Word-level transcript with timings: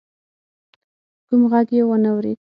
کوم 1.27 1.41
غږ 1.51 1.67
يې 1.77 1.81
وانه 1.87 2.11
ورېد. 2.15 2.39